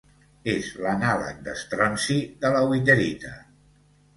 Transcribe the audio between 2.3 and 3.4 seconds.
de la witherita.